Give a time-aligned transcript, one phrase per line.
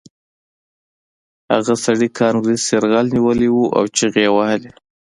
[1.53, 4.69] هغه سړي کانګرس یرغمل نیولی و او چیغې یې وهلې